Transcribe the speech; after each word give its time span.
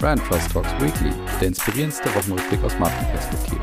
Brand 0.00 0.24
Trust 0.24 0.52
Talks 0.52 0.72
Weekly, 0.80 1.12
der 1.40 1.48
inspirierendste 1.48 2.08
Wochenrückblick 2.14 2.62
aus 2.62 2.78
Markenperspektive. 2.78 3.60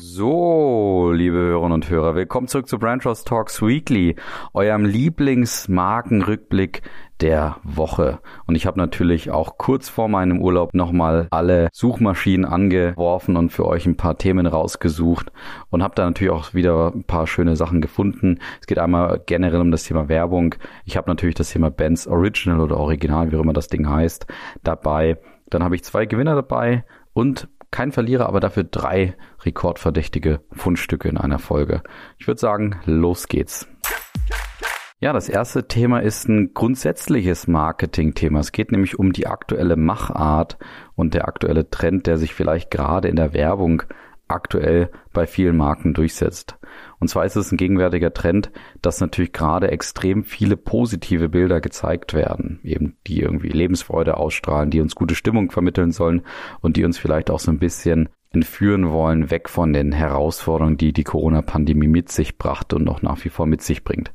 So, 0.00 1.12
liebe 1.14 1.36
Hörerinnen 1.36 1.72
und 1.72 1.88
Hörer, 1.88 2.16
willkommen 2.16 2.48
zurück 2.48 2.66
zu 2.66 2.80
Brand 2.80 3.04
Trust 3.04 3.28
Talks 3.28 3.62
Weekly, 3.62 4.16
eurem 4.52 4.84
Lieblingsmarkenrückblick 4.84 6.82
der 7.22 7.56
Woche. 7.62 8.18
Und 8.46 8.56
ich 8.56 8.66
habe 8.66 8.78
natürlich 8.78 9.30
auch 9.30 9.56
kurz 9.56 9.88
vor 9.88 10.08
meinem 10.08 10.40
Urlaub 10.40 10.74
nochmal 10.74 11.28
alle 11.30 11.68
Suchmaschinen 11.72 12.44
angeworfen 12.44 13.36
und 13.36 13.50
für 13.50 13.64
euch 13.66 13.86
ein 13.86 13.96
paar 13.96 14.18
Themen 14.18 14.46
rausgesucht 14.46 15.30
und 15.70 15.84
habe 15.84 15.94
da 15.94 16.04
natürlich 16.04 16.32
auch 16.32 16.52
wieder 16.52 16.92
ein 16.92 17.04
paar 17.04 17.28
schöne 17.28 17.54
Sachen 17.54 17.80
gefunden. 17.80 18.40
Es 18.60 18.66
geht 18.66 18.80
einmal 18.80 19.22
generell 19.24 19.60
um 19.60 19.70
das 19.70 19.84
Thema 19.84 20.08
Werbung. 20.08 20.56
Ich 20.84 20.96
habe 20.96 21.08
natürlich 21.08 21.36
das 21.36 21.50
Thema 21.50 21.70
Bands 21.70 22.08
Original 22.08 22.60
oder 22.60 22.76
Original, 22.76 23.30
wie 23.30 23.36
auch 23.36 23.42
immer 23.42 23.52
das 23.52 23.68
Ding 23.68 23.88
heißt, 23.88 24.26
dabei. 24.64 25.16
Dann 25.48 25.62
habe 25.62 25.76
ich 25.76 25.84
zwei 25.84 26.06
Gewinner 26.06 26.34
dabei 26.34 26.84
und 27.12 27.48
kein 27.70 27.92
Verlierer, 27.92 28.26
aber 28.26 28.40
dafür 28.40 28.64
drei 28.64 29.14
rekordverdächtige 29.44 30.40
Fundstücke 30.52 31.08
in 31.08 31.16
einer 31.16 31.38
Folge. 31.38 31.82
Ich 32.18 32.26
würde 32.26 32.40
sagen, 32.40 32.80
los 32.84 33.28
geht's. 33.28 33.68
Ja, 35.02 35.12
das 35.12 35.28
erste 35.28 35.66
Thema 35.66 35.98
ist 35.98 36.28
ein 36.28 36.54
grundsätzliches 36.54 37.48
Marketing-Thema. 37.48 38.38
Es 38.38 38.52
geht 38.52 38.70
nämlich 38.70 39.00
um 39.00 39.12
die 39.12 39.26
aktuelle 39.26 39.74
Machart 39.74 40.58
und 40.94 41.14
der 41.14 41.26
aktuelle 41.26 41.68
Trend, 41.68 42.06
der 42.06 42.18
sich 42.18 42.34
vielleicht 42.34 42.70
gerade 42.70 43.08
in 43.08 43.16
der 43.16 43.32
Werbung 43.32 43.82
aktuell 44.28 44.92
bei 45.12 45.26
vielen 45.26 45.56
Marken 45.56 45.92
durchsetzt. 45.92 46.56
Und 47.00 47.08
zwar 47.08 47.24
ist 47.24 47.34
es 47.34 47.50
ein 47.50 47.56
gegenwärtiger 47.56 48.14
Trend, 48.14 48.52
dass 48.80 49.00
natürlich 49.00 49.32
gerade 49.32 49.72
extrem 49.72 50.22
viele 50.22 50.56
positive 50.56 51.28
Bilder 51.28 51.60
gezeigt 51.60 52.14
werden, 52.14 52.60
eben 52.62 52.96
die 53.08 53.22
irgendwie 53.22 53.48
Lebensfreude 53.48 54.18
ausstrahlen, 54.18 54.70
die 54.70 54.80
uns 54.80 54.94
gute 54.94 55.16
Stimmung 55.16 55.50
vermitteln 55.50 55.90
sollen 55.90 56.22
und 56.60 56.76
die 56.76 56.84
uns 56.84 56.96
vielleicht 56.96 57.28
auch 57.28 57.40
so 57.40 57.50
ein 57.50 57.58
bisschen 57.58 58.08
entführen 58.34 58.90
wollen, 58.90 59.30
weg 59.30 59.48
von 59.48 59.72
den 59.72 59.92
Herausforderungen, 59.92 60.76
die 60.76 60.92
die 60.92 61.04
Corona-Pandemie 61.04 61.88
mit 61.88 62.10
sich 62.10 62.38
brachte 62.38 62.76
und 62.76 62.84
noch 62.84 63.02
nach 63.02 63.24
wie 63.24 63.28
vor 63.28 63.46
mit 63.46 63.62
sich 63.62 63.84
bringt. 63.84 64.12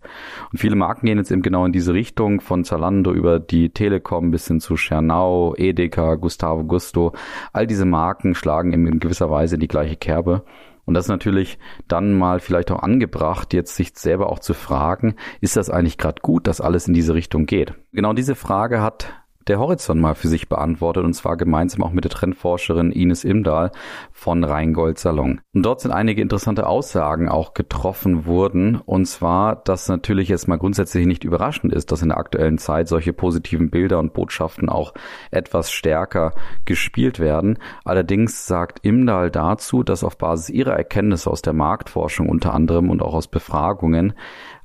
Und 0.51 0.59
viele 0.59 0.75
Marken 0.75 1.05
gehen 1.05 1.17
jetzt 1.17 1.31
eben 1.31 1.41
genau 1.41 1.65
in 1.65 1.71
diese 1.71 1.93
Richtung, 1.93 2.41
von 2.41 2.63
Zalando 2.63 3.13
über 3.13 3.39
die 3.39 3.69
Telekom 3.69 4.31
bis 4.31 4.47
hin 4.47 4.59
zu 4.59 4.77
Schernau, 4.77 5.55
Edeka, 5.55 6.15
Gustavo 6.15 6.63
Gusto. 6.63 7.13
All 7.53 7.67
diese 7.67 7.85
Marken 7.85 8.35
schlagen 8.35 8.73
in 8.73 8.99
gewisser 8.99 9.29
Weise 9.29 9.55
in 9.55 9.61
die 9.61 9.67
gleiche 9.67 9.95
Kerbe. 9.95 10.43
Und 10.87 10.93
das 10.93 11.05
ist 11.05 11.09
natürlich 11.09 11.59
dann 11.89 12.17
mal 12.17 12.39
vielleicht 12.39 12.71
auch 12.71 12.81
angebracht, 12.81 13.53
jetzt 13.53 13.75
sich 13.75 13.91
selber 13.95 14.31
auch 14.31 14.39
zu 14.39 14.53
fragen, 14.53 15.15
ist 15.41 15.57
das 15.57 15.69
eigentlich 15.69 15.97
gerade 15.97 16.21
gut, 16.21 16.47
dass 16.47 16.61
alles 16.61 16.87
in 16.87 16.93
diese 16.93 17.13
Richtung 17.13 17.45
geht? 17.45 17.73
Genau 17.91 18.13
diese 18.13 18.35
Frage 18.35 18.81
hat 18.81 19.13
der 19.47 19.59
Horizont 19.59 20.01
mal 20.01 20.15
für 20.15 20.27
sich 20.27 20.49
beantwortet 20.49 21.03
und 21.03 21.13
zwar 21.13 21.37
gemeinsam 21.37 21.83
auch 21.83 21.91
mit 21.91 22.03
der 22.03 22.11
Trendforscherin 22.11 22.91
Ines 22.91 23.23
Imdahl 23.23 23.71
von 24.11 24.43
Rheingold 24.43 24.99
Salon. 24.99 25.41
Und 25.53 25.63
dort 25.63 25.81
sind 25.81 25.91
einige 25.91 26.21
interessante 26.21 26.67
Aussagen 26.67 27.29
auch 27.29 27.53
getroffen 27.53 28.25
wurden 28.25 28.75
und 28.85 29.05
zwar, 29.05 29.55
dass 29.55 29.87
natürlich 29.87 30.29
jetzt 30.29 30.47
mal 30.47 30.57
grundsätzlich 30.57 31.05
nicht 31.05 31.23
überraschend 31.23 31.73
ist, 31.73 31.91
dass 31.91 32.01
in 32.01 32.09
der 32.09 32.17
aktuellen 32.17 32.57
Zeit 32.57 32.87
solche 32.87 33.13
positiven 33.13 33.69
Bilder 33.69 33.99
und 33.99 34.13
Botschaften 34.13 34.69
auch 34.69 34.93
etwas 35.31 35.71
stärker 35.71 36.33
gespielt 36.65 37.19
werden. 37.19 37.57
Allerdings 37.83 38.45
sagt 38.45 38.79
Imdahl 38.83 39.31
dazu, 39.31 39.83
dass 39.83 40.03
auf 40.03 40.17
Basis 40.17 40.49
ihrer 40.49 40.73
Erkenntnisse 40.73 41.29
aus 41.29 41.41
der 41.41 41.53
Marktforschung 41.53 42.29
unter 42.29 42.53
anderem 42.53 42.89
und 42.89 43.01
auch 43.01 43.13
aus 43.13 43.27
Befragungen 43.27 44.13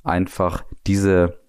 einfach 0.03 0.63
diese 0.85 1.42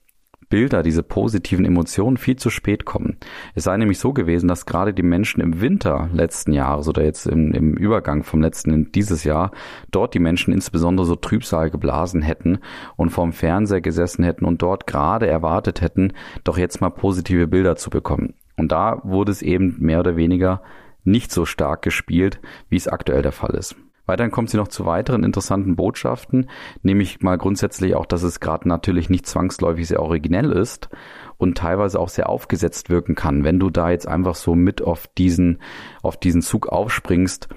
Bilder, 0.49 0.83
diese 0.83 1.03
positiven 1.03 1.65
Emotionen 1.65 2.17
viel 2.17 2.37
zu 2.37 2.51
spät 2.51 2.85
kommen. 2.85 3.19
Es 3.55 3.65
sei 3.65 3.77
nämlich 3.77 3.99
so 3.99 4.13
gewesen, 4.13 4.49
dass 4.49 4.67
gerade 4.67 4.95
die 4.95 5.03
Menschen 5.03 5.41
im 5.41 5.61
Winter 5.61 6.09
letzten 6.13 6.53
Jahres 6.53 6.89
oder 6.89 7.05
jetzt 7.05 7.27
im, 7.27 7.53
im 7.53 7.75
Übergang 7.75 8.23
vom 8.23 8.41
letzten 8.41 8.73
in 8.73 8.93
dieses 8.93 9.25
Jahr 9.25 9.51
dort 9.91 10.15
die 10.15 10.19
Menschen 10.19 10.53
insbesondere 10.53 11.07
so 11.07 11.17
Trübsal 11.17 11.71
geblasen 11.71 12.23
hätten 12.23 12.59
und 12.97 13.11
vorm 13.11 13.33
Fernseher 13.33 13.81
gesessen 13.81 14.25
hätten 14.25 14.45
und 14.45 14.63
dort 14.63 14.87
gerade 14.87 15.27
erwartet 15.27 15.81
hätten, 15.81 16.13
doch 16.45 16.59
jetzt 16.59 16.81
mal 16.81 16.91
positive 16.91 17.47
Bilder 17.47 17.77
zu 17.77 17.91
bekommen. 17.91 18.35
Und 18.57 18.73
da 18.73 19.01
wurde 19.05 19.33
es 19.33 19.43
eben 19.43 19.77
mehr 19.79 20.01
oder 20.01 20.17
weniger 20.17 20.63
nicht 21.05 21.33
so 21.33 21.45
stark 21.45 21.83
gespielt, 21.83 22.41
wie 22.69 22.77
es 22.77 22.89
aktuell 22.89 23.23
der 23.23 23.33
Fall 23.33 23.55
ist. 23.55 23.77
Weiterhin 24.07 24.31
kommt 24.31 24.51
sie 24.51 24.57
noch 24.57 24.69
zu 24.69 24.85
weiteren 24.85 25.25
interessanten 25.25 25.77
Botschaften, 25.77 26.51
nämlich 26.83 27.21
mal 27.23 27.39
grundsätzlich 27.39 27.95
auch, 27.95 28.07
dass 28.07 28.23
es 28.23 28.41
gerade 28.41 28.69
natürlich 28.69 29.09
nicht 29.09 29.27
zwangsläufig 29.27 29.89
sehr 29.89 30.03
originell 30.03 30.53
ist 30.53 30.91
und 31.39 31.57
teilweise 31.57 31.99
auch 31.99 32.09
sehr 32.09 32.29
aufgesetzt 32.29 32.91
wirken 32.91 33.15
kann. 33.15 33.45
Wenn 33.45 33.59
du 33.59 33.71
da 33.71 33.91
jetzt 33.91 34.07
einfach 34.07 34.35
so 34.35 34.55
mit 34.55 34.83
auf 34.83 35.07
diesen, 35.07 35.61
auf 36.03 36.19
diesen 36.19 36.43
Zug 36.43 36.69
aufspringst, 36.69 37.49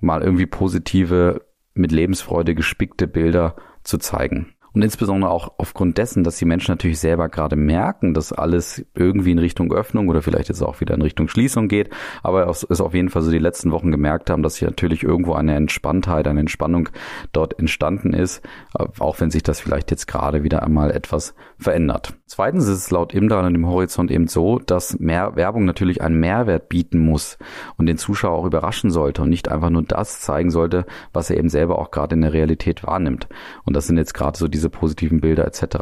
mal 0.00 0.22
irgendwie 0.22 0.46
positive, 0.46 1.42
mit 1.74 1.90
Lebensfreude 1.90 2.54
gespickte 2.54 3.08
Bilder 3.08 3.56
zu 3.82 3.98
zeigen. 3.98 4.54
Und 4.74 4.82
insbesondere 4.82 5.30
auch 5.30 5.52
aufgrund 5.58 5.98
dessen, 5.98 6.24
dass 6.24 6.36
die 6.36 6.44
Menschen 6.44 6.72
natürlich 6.72 6.98
selber 6.98 7.28
gerade 7.28 7.54
merken, 7.54 8.12
dass 8.12 8.32
alles 8.32 8.84
irgendwie 8.94 9.30
in 9.30 9.38
Richtung 9.38 9.72
Öffnung 9.72 10.08
oder 10.08 10.20
vielleicht 10.20 10.48
jetzt 10.48 10.62
auch 10.62 10.80
wieder 10.80 10.94
in 10.94 11.02
Richtung 11.02 11.28
Schließung 11.28 11.68
geht, 11.68 11.90
aber 12.24 12.48
es 12.48 12.80
auf 12.80 12.92
jeden 12.92 13.08
Fall 13.08 13.22
so 13.22 13.30
die 13.30 13.38
letzten 13.38 13.70
Wochen 13.70 13.92
gemerkt 13.92 14.30
haben, 14.30 14.42
dass 14.42 14.56
hier 14.56 14.68
natürlich 14.68 15.04
irgendwo 15.04 15.34
eine 15.34 15.54
Entspanntheit, 15.54 16.26
eine 16.26 16.40
Entspannung 16.40 16.88
dort 17.32 17.58
entstanden 17.58 18.12
ist, 18.12 18.42
auch 18.74 19.20
wenn 19.20 19.30
sich 19.30 19.44
das 19.44 19.60
vielleicht 19.60 19.92
jetzt 19.92 20.06
gerade 20.08 20.42
wieder 20.42 20.64
einmal 20.64 20.90
etwas 20.90 21.34
verändert. 21.56 22.14
Zweitens 22.34 22.66
ist 22.66 22.78
es 22.78 22.90
laut 22.90 23.14
Imdal 23.14 23.44
und 23.44 23.54
dem 23.54 23.68
Horizont 23.68 24.10
eben 24.10 24.26
so, 24.26 24.58
dass 24.58 24.98
mehr 24.98 25.36
Werbung 25.36 25.64
natürlich 25.66 26.02
einen 26.02 26.18
Mehrwert 26.18 26.68
bieten 26.68 26.98
muss 26.98 27.38
und 27.76 27.86
den 27.86 27.96
Zuschauer 27.96 28.36
auch 28.36 28.44
überraschen 28.44 28.90
sollte 28.90 29.22
und 29.22 29.30
nicht 29.30 29.52
einfach 29.52 29.70
nur 29.70 29.84
das 29.84 30.18
zeigen 30.18 30.50
sollte, 30.50 30.84
was 31.12 31.30
er 31.30 31.36
eben 31.36 31.48
selber 31.48 31.78
auch 31.78 31.92
gerade 31.92 32.16
in 32.16 32.22
der 32.22 32.32
Realität 32.32 32.82
wahrnimmt. 32.82 33.28
Und 33.64 33.76
das 33.76 33.86
sind 33.86 33.98
jetzt 33.98 34.14
gerade 34.14 34.36
so 34.36 34.48
diese 34.48 34.68
positiven 34.68 35.20
Bilder 35.20 35.46
etc. 35.46 35.76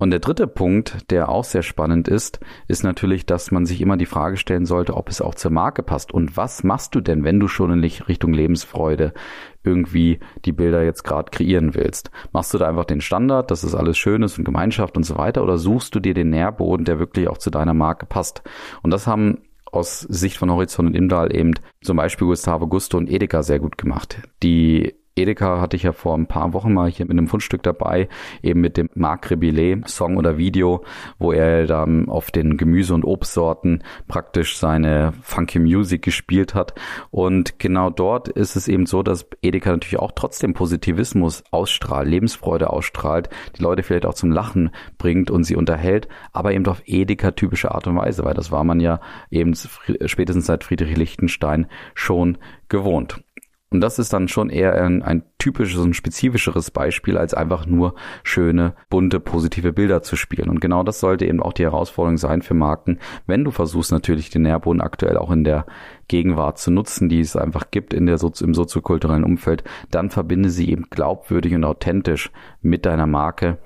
Und 0.00 0.10
der 0.10 0.20
dritte 0.20 0.46
Punkt, 0.46 1.10
der 1.10 1.28
auch 1.28 1.44
sehr 1.44 1.62
spannend 1.62 2.08
ist, 2.08 2.40
ist 2.68 2.82
natürlich, 2.82 3.26
dass 3.26 3.50
man 3.50 3.66
sich 3.66 3.82
immer 3.82 3.98
die 3.98 4.06
Frage 4.06 4.38
stellen 4.38 4.64
sollte, 4.64 4.96
ob 4.96 5.10
es 5.10 5.20
auch 5.20 5.34
zur 5.34 5.50
Marke 5.50 5.82
passt. 5.82 6.10
Und 6.10 6.38
was 6.38 6.64
machst 6.64 6.94
du 6.94 7.02
denn, 7.02 7.22
wenn 7.22 7.38
du 7.38 7.48
schon 7.48 7.70
in 7.70 7.84
Richtung 7.84 8.32
Lebensfreude 8.32 9.12
irgendwie 9.62 10.18
die 10.46 10.52
Bilder 10.52 10.82
jetzt 10.82 11.04
gerade 11.04 11.30
kreieren 11.30 11.74
willst? 11.74 12.10
Machst 12.32 12.54
du 12.54 12.58
da 12.58 12.66
einfach 12.66 12.86
den 12.86 13.02
Standard, 13.02 13.50
dass 13.50 13.62
es 13.62 13.74
alles 13.74 13.98
schön 13.98 14.22
ist 14.22 14.38
und 14.38 14.44
Gemeinschaft 14.44 14.96
und 14.96 15.02
so 15.02 15.18
weiter, 15.18 15.42
oder 15.42 15.58
suchst 15.58 15.94
du 15.94 16.00
dir 16.00 16.14
den 16.14 16.30
Nährboden, 16.30 16.86
der 16.86 16.98
wirklich 16.98 17.28
auch 17.28 17.38
zu 17.38 17.50
deiner 17.50 17.74
Marke 17.74 18.06
passt? 18.06 18.42
Und 18.82 18.92
das 18.92 19.06
haben 19.06 19.42
aus 19.70 20.00
Sicht 20.00 20.38
von 20.38 20.50
Horizont 20.50 20.88
und 20.88 20.94
Imdal 20.96 21.36
eben 21.36 21.52
zum 21.82 21.98
Beispiel 21.98 22.26
Gustavo 22.26 22.66
Gusto 22.68 22.96
und 22.96 23.10
Edeka 23.10 23.42
sehr 23.42 23.60
gut 23.60 23.76
gemacht. 23.76 24.22
Die 24.42 24.94
Edeka 25.16 25.60
hatte 25.60 25.76
ich 25.76 25.82
ja 25.82 25.92
vor 25.92 26.16
ein 26.16 26.26
paar 26.26 26.52
Wochen 26.52 26.72
mal 26.72 26.90
hier 26.90 27.06
mit 27.06 27.12
einem 27.12 27.26
Fundstück 27.26 27.62
dabei, 27.62 28.08
eben 28.42 28.60
mit 28.60 28.76
dem 28.76 28.88
Marc 28.94 29.30
Rebillet 29.30 29.88
Song 29.88 30.16
oder 30.16 30.38
Video, 30.38 30.84
wo 31.18 31.32
er 31.32 31.66
dann 31.66 32.08
auf 32.08 32.30
den 32.30 32.56
Gemüse- 32.56 32.94
und 32.94 33.04
Obstsorten 33.04 33.82
praktisch 34.08 34.56
seine 34.56 35.12
Funky 35.22 35.58
Music 35.58 36.02
gespielt 36.02 36.54
hat. 36.54 36.74
Und 37.10 37.58
genau 37.58 37.90
dort 37.90 38.28
ist 38.28 38.56
es 38.56 38.68
eben 38.68 38.86
so, 38.86 39.02
dass 39.02 39.26
Edeka 39.42 39.70
natürlich 39.70 39.98
auch 39.98 40.12
trotzdem 40.12 40.54
Positivismus 40.54 41.42
ausstrahlt, 41.50 42.08
Lebensfreude 42.08 42.70
ausstrahlt, 42.70 43.28
die 43.58 43.62
Leute 43.62 43.82
vielleicht 43.82 44.06
auch 44.06 44.14
zum 44.14 44.30
Lachen 44.30 44.70
bringt 44.98 45.30
und 45.30 45.44
sie 45.44 45.56
unterhält, 45.56 46.08
aber 46.32 46.52
eben 46.52 46.66
auf 46.66 46.82
Edeka-typische 46.86 47.72
Art 47.72 47.86
und 47.86 47.96
Weise, 47.96 48.24
weil 48.24 48.34
das 48.34 48.50
war 48.50 48.64
man 48.64 48.80
ja 48.80 49.00
eben 49.30 49.54
spätestens 49.54 50.46
seit 50.46 50.64
Friedrich 50.64 50.96
Lichtenstein 50.96 51.66
schon 51.94 52.38
gewohnt. 52.68 53.22
Und 53.72 53.80
das 53.80 54.00
ist 54.00 54.12
dann 54.12 54.26
schon 54.26 54.50
eher 54.50 54.74
ein, 54.74 55.02
ein 55.02 55.22
typisches 55.38 55.80
und 55.80 55.94
spezifischeres 55.94 56.72
Beispiel, 56.72 57.16
als 57.16 57.34
einfach 57.34 57.66
nur 57.66 57.94
schöne, 58.24 58.74
bunte, 58.88 59.20
positive 59.20 59.72
Bilder 59.72 60.02
zu 60.02 60.16
spielen. 60.16 60.50
Und 60.50 60.60
genau 60.60 60.82
das 60.82 60.98
sollte 60.98 61.24
eben 61.24 61.40
auch 61.40 61.52
die 61.52 61.62
Herausforderung 61.62 62.18
sein 62.18 62.42
für 62.42 62.54
Marken, 62.54 62.98
wenn 63.26 63.44
du 63.44 63.52
versuchst 63.52 63.92
natürlich 63.92 64.28
den 64.28 64.42
Nährboden 64.42 64.80
aktuell 64.80 65.16
auch 65.16 65.30
in 65.30 65.44
der 65.44 65.66
Gegenwart 66.08 66.58
zu 66.58 66.72
nutzen, 66.72 67.08
die 67.08 67.20
es 67.20 67.36
einfach 67.36 67.70
gibt 67.70 67.94
in 67.94 68.06
der 68.06 68.18
Sozi 68.18 68.42
im 68.42 68.54
soziokulturellen 68.54 69.22
Umfeld, 69.22 69.62
dann 69.92 70.10
verbinde 70.10 70.50
sie 70.50 70.68
eben 70.68 70.86
glaubwürdig 70.90 71.54
und 71.54 71.64
authentisch 71.64 72.32
mit 72.60 72.84
deiner 72.86 73.06
Marke, 73.06 73.58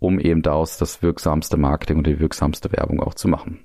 um 0.00 0.18
eben 0.18 0.42
daraus 0.42 0.76
das 0.76 1.02
wirksamste 1.02 1.56
Marketing 1.56 1.98
und 1.98 2.08
die 2.08 2.18
wirksamste 2.18 2.72
Werbung 2.72 3.00
auch 3.00 3.14
zu 3.14 3.28
machen. 3.28 3.64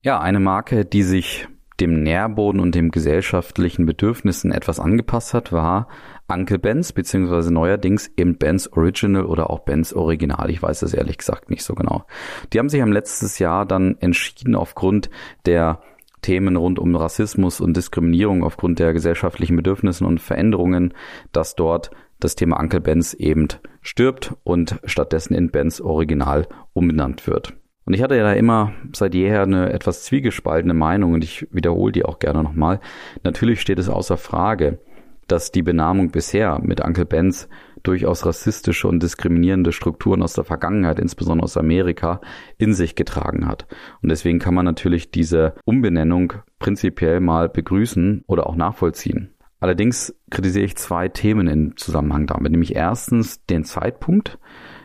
Ja, 0.00 0.18
eine 0.18 0.40
Marke, 0.40 0.86
die 0.86 1.02
sich 1.02 1.46
dem 1.82 2.04
Nährboden 2.04 2.60
und 2.60 2.76
dem 2.76 2.92
gesellschaftlichen 2.92 3.86
Bedürfnissen 3.86 4.52
etwas 4.52 4.78
angepasst 4.78 5.34
hat, 5.34 5.50
war 5.50 5.88
Uncle 6.28 6.60
Benz, 6.60 6.92
beziehungsweise 6.92 7.52
neuerdings 7.52 8.08
eben 8.16 8.36
Benz 8.38 8.68
Original 8.72 9.26
oder 9.26 9.50
auch 9.50 9.60
Benz 9.60 9.92
Original. 9.92 10.48
Ich 10.50 10.62
weiß 10.62 10.82
es 10.82 10.94
ehrlich 10.94 11.18
gesagt 11.18 11.50
nicht 11.50 11.64
so 11.64 11.74
genau. 11.74 12.04
Die 12.52 12.60
haben 12.60 12.68
sich 12.68 12.80
am 12.80 12.92
letztes 12.92 13.40
Jahr 13.40 13.66
dann 13.66 13.96
entschieden, 13.98 14.54
aufgrund 14.54 15.10
der 15.44 15.80
Themen 16.20 16.56
rund 16.56 16.78
um 16.78 16.94
Rassismus 16.94 17.60
und 17.60 17.76
Diskriminierung, 17.76 18.44
aufgrund 18.44 18.78
der 18.78 18.92
gesellschaftlichen 18.92 19.56
Bedürfnissen 19.56 20.06
und 20.06 20.20
Veränderungen, 20.20 20.94
dass 21.32 21.56
dort 21.56 21.90
das 22.20 22.36
Thema 22.36 22.60
Uncle 22.60 22.80
Benz 22.80 23.12
eben 23.12 23.48
stirbt 23.80 24.36
und 24.44 24.78
stattdessen 24.84 25.34
in 25.34 25.50
Benz 25.50 25.80
Original 25.80 26.46
umbenannt 26.74 27.26
wird. 27.26 27.54
Und 27.84 27.94
ich 27.94 28.02
hatte 28.02 28.16
ja 28.16 28.22
da 28.22 28.32
immer 28.32 28.72
seit 28.92 29.14
jeher 29.14 29.42
eine 29.42 29.72
etwas 29.72 30.04
zwiegespaltene 30.04 30.74
Meinung 30.74 31.14
und 31.14 31.24
ich 31.24 31.46
wiederhole 31.50 31.92
die 31.92 32.04
auch 32.04 32.18
gerne 32.18 32.42
nochmal. 32.42 32.80
Natürlich 33.24 33.60
steht 33.60 33.78
es 33.78 33.88
außer 33.88 34.16
Frage, 34.16 34.78
dass 35.26 35.50
die 35.50 35.62
Benamung 35.62 36.10
bisher 36.10 36.60
mit 36.62 36.80
Uncle 36.80 37.06
Benz 37.06 37.48
durchaus 37.82 38.24
rassistische 38.24 38.86
und 38.86 39.02
diskriminierende 39.02 39.72
Strukturen 39.72 40.22
aus 40.22 40.34
der 40.34 40.44
Vergangenheit, 40.44 41.00
insbesondere 41.00 41.44
aus 41.44 41.56
Amerika, 41.56 42.20
in 42.58 42.74
sich 42.74 42.94
getragen 42.94 43.48
hat. 43.48 43.66
Und 44.02 44.10
deswegen 44.10 44.38
kann 44.38 44.54
man 44.54 44.64
natürlich 44.64 45.10
diese 45.10 45.54
Umbenennung 45.64 46.34
prinzipiell 46.58 47.20
mal 47.20 47.48
begrüßen 47.48 48.22
oder 48.26 48.46
auch 48.46 48.54
nachvollziehen. 48.54 49.34
Allerdings 49.58 50.14
kritisiere 50.30 50.64
ich 50.64 50.76
zwei 50.76 51.08
Themen 51.08 51.46
im 51.46 51.76
Zusammenhang 51.76 52.26
damit, 52.26 52.52
nämlich 52.52 52.74
erstens 52.74 53.44
den 53.46 53.64
Zeitpunkt, 53.64 54.38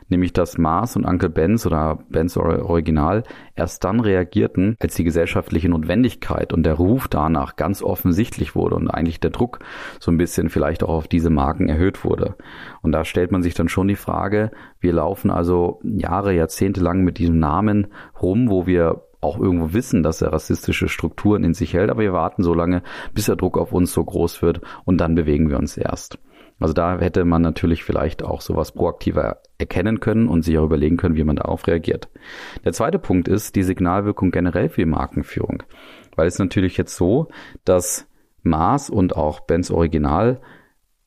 nämlich 0.09 0.33
dass 0.33 0.57
Mars 0.57 0.95
und 0.95 1.05
Uncle 1.05 1.29
Benz 1.29 1.65
oder 1.65 1.99
Benz 2.09 2.37
Original 2.37 3.23
erst 3.55 3.83
dann 3.83 3.99
reagierten, 3.99 4.75
als 4.79 4.95
die 4.95 5.03
gesellschaftliche 5.03 5.69
Notwendigkeit 5.69 6.53
und 6.53 6.63
der 6.63 6.75
Ruf 6.75 7.07
danach 7.07 7.55
ganz 7.55 7.81
offensichtlich 7.81 8.55
wurde 8.55 8.75
und 8.75 8.89
eigentlich 8.89 9.19
der 9.19 9.31
Druck 9.31 9.59
so 9.99 10.11
ein 10.11 10.17
bisschen 10.17 10.49
vielleicht 10.49 10.83
auch 10.83 10.93
auf 10.93 11.07
diese 11.07 11.29
Marken 11.29 11.69
erhöht 11.69 12.03
wurde. 12.03 12.35
Und 12.81 12.91
da 12.91 13.05
stellt 13.05 13.31
man 13.31 13.43
sich 13.43 13.53
dann 13.53 13.69
schon 13.69 13.87
die 13.87 13.95
Frage, 13.95 14.51
wir 14.79 14.93
laufen 14.93 15.31
also 15.31 15.79
Jahre, 15.83 16.33
Jahrzehnte 16.33 16.81
lang 16.81 17.03
mit 17.03 17.17
diesem 17.17 17.39
Namen 17.39 17.87
rum, 18.21 18.49
wo 18.49 18.67
wir 18.67 19.03
auch 19.21 19.39
irgendwo 19.39 19.73
wissen, 19.73 20.03
dass 20.03 20.21
er 20.21 20.31
rassistische 20.31 20.89
Strukturen 20.89 21.43
in 21.43 21.53
sich 21.53 21.73
hält, 21.73 21.89
aber 21.89 22.01
wir 22.01 22.13
warten 22.13 22.43
so 22.43 22.53
lange, 22.53 22.83
bis 23.13 23.25
der 23.25 23.35
Druck 23.35 23.57
auf 23.57 23.73
uns 23.73 23.91
so 23.91 24.03
groß 24.03 24.41
wird 24.41 24.61
und 24.85 24.99
dann 24.99 25.15
bewegen 25.15 25.49
wir 25.49 25.57
uns 25.57 25.75
erst. 25.75 26.19
Also 26.59 26.73
da 26.73 26.99
hätte 26.99 27.23
man 27.23 27.41
natürlich 27.41 27.83
vielleicht 27.83 28.23
auch 28.23 28.41
sowas 28.41 28.71
proaktiver 28.71 29.41
erkennen 29.57 29.99
können 29.99 30.27
und 30.27 30.43
sich 30.43 30.57
auch 30.57 30.65
überlegen 30.65 30.97
können, 30.97 31.15
wie 31.15 31.23
man 31.23 31.35
darauf 31.35 31.67
reagiert. 31.67 32.09
Der 32.65 32.73
zweite 32.73 32.99
Punkt 32.99 33.27
ist 33.27 33.55
die 33.55 33.63
Signalwirkung 33.63 34.31
generell 34.31 34.69
für 34.69 34.81
die 34.81 34.85
Markenführung. 34.85 35.63
Weil 36.15 36.27
es 36.27 36.39
natürlich 36.39 36.77
jetzt 36.77 36.95
so, 36.95 37.27
dass 37.63 38.07
Mars 38.41 38.89
und 38.89 39.15
auch 39.15 39.41
Benz 39.41 39.69
Original 39.69 40.41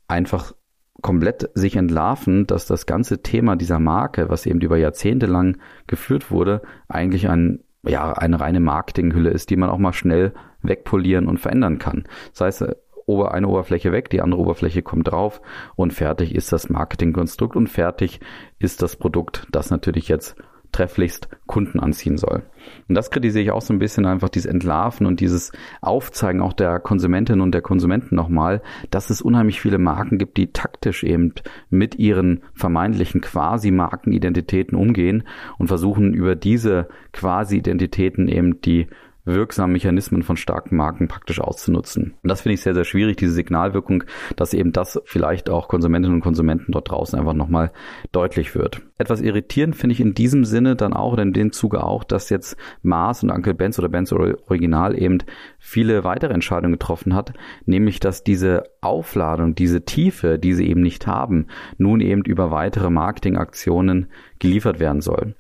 einfach 0.07 0.55
komplett 1.03 1.51
sich 1.55 1.77
entlarven, 1.77 2.47
dass 2.47 2.67
das 2.67 2.87
ganze 2.87 3.23
Thema 3.23 3.57
dieser 3.57 3.79
Marke, 3.81 4.29
was 4.29 4.47
eben 4.47 4.61
über 4.61 4.77
Jahrzehnte 4.77 5.27
lang 5.27 5.59
geführt 5.87 6.31
wurde, 6.31 6.63
eigentlich 6.89 7.29
ein 7.29 7.65
ja, 7.83 8.13
eine 8.13 8.41
reine 8.41 8.61
Marketinghülle 8.61 9.31
ist, 9.31 9.51
die 9.51 9.57
man 9.57 9.71
auch 9.71 9.79
mal 9.79 9.93
schnell 9.93 10.35
wegpolieren 10.63 11.27
und 11.27 11.41
verändern 11.41 11.79
kann. 11.79 12.05
Das 12.33 12.41
heißt, 12.43 12.77
eine 13.25 13.49
Oberfläche 13.49 13.93
weg, 13.93 14.11
die 14.11 14.21
andere 14.21 14.41
Oberfläche 14.41 14.83
kommt 14.83 15.09
drauf 15.09 15.41
und 15.77 15.93
fertig 15.93 16.35
ist 16.35 16.53
das 16.53 16.69
Marketingkonstrukt 16.69 17.57
und 17.57 17.69
fertig 17.69 18.21
ist 18.59 18.83
das 18.83 18.97
Produkt, 18.97 19.47
das 19.51 19.71
natürlich 19.71 20.09
jetzt 20.09 20.37
trefflichst 20.73 21.29
Kunden 21.47 21.81
anziehen 21.81 22.17
soll. 22.17 22.43
Und 22.89 22.95
das 22.95 23.11
kritisiere 23.11 23.43
ich 23.43 23.51
auch 23.51 23.63
so 23.63 23.73
ein 23.73 23.79
bisschen 23.79 24.07
einfach 24.07 24.29
dieses 24.29 24.51
Entlarven 24.51 25.07
und 25.07 25.21
dieses 25.21 25.53
Aufzeigen 25.81 26.41
auch 26.41 26.53
der 26.53 26.79
Konsumentinnen 26.79 27.41
und 27.41 27.53
der 27.53 27.63
Konsumenten 27.63 28.15
nochmal, 28.15 28.63
dass 28.91 29.11
es 29.11 29.23
unheimlich 29.23 29.61
viele 29.61 29.79
Marken 29.79 30.19
gibt, 30.19 30.37
die 30.37 30.53
taktisch 30.53 31.03
eben 31.03 31.35
mit 31.71 31.97
ihren 31.97 32.43
vermeintlichen 32.55 33.21
Quasi-Markenidentitäten 33.21 34.77
umgehen 34.77 35.25
und 35.59 35.69
versuchen 35.69 36.15
über 36.15 36.37
diese 36.37 36.89
Quasi-Identitäten 37.13 38.29
eben 38.29 38.61
die 38.61 38.87
wirksamen 39.25 39.73
Mechanismen 39.73 40.23
von 40.23 40.37
starken 40.37 40.77
Marken 40.77 41.09
praktisch 41.09 41.41
auszunutzen. 41.41 42.15
Und 42.23 42.29
das 42.29 42.43
finde 42.43 42.55
ich 42.55 42.63
sehr, 42.63 42.75
sehr 42.75 42.85
schwierig, 42.85 43.17
diese 43.17 43.33
Signalwirkung, 43.33 44.05
dass 44.37 44.55
eben 44.55 44.73
das 44.73 45.01
vielleicht 45.05 45.51
auch 45.51 45.69
Konsumentinnen 45.69 46.17
und 46.17 46.23
Konsumenten 46.23 46.73
dort 46.73 46.91
draußen 46.91 47.19
einfach 47.19 47.35
nochmal 47.35 47.73
deutlich 48.13 48.55
wird. 48.55 48.83
Etwas 48.99 49.21
irritierend 49.21 49.77
finde 49.77 49.95
ich 49.95 50.01
in 50.01 50.15
diesem 50.15 50.45
Sinne 50.45 50.77
dann 50.77 50.93
auch 50.93 51.13
oder 51.13 51.23
in 51.23 51.33
dem 51.33 51.53
Zuge 51.53 51.83
auch, 51.85 52.05
dass 52.05 52.31
jetzt 52.31 52.57
Mars 52.83 53.23
und 53.23 53.31
Uncle 53.31 53.55
Benz 53.55 53.79
oder 53.79 53.89
Benz 53.89 54.13
Original 54.13 55.01
eben 55.01 55.19
viele 55.59 56.05
weitere 56.05 56.35
Entscheidungen 56.35 56.73
getroffen 56.73 57.15
hat, 57.15 57.33
nämlich 57.65 58.01
dass 58.01 58.25
diese 58.25 58.65
Aufladung, 58.81 59.55
diese 59.55 59.85
Tiefe, 59.85 60.39
die 60.39 60.55
sie 60.55 60.69
eben 60.69 60.81
nicht 60.81 61.07
haben, 61.07 61.47
nun 61.79 62.01
eben 62.01 62.23
über 62.23 62.51
weitere 62.51 62.91
Marketingaktionen 62.91 64.09
geliefert 64.39 64.81
werden 64.81 65.01
soll. 65.01 65.35